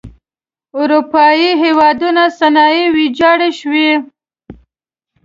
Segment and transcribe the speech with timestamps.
[0.79, 3.89] اروپايي هېوادونو صنایع ویجاړې شوئ.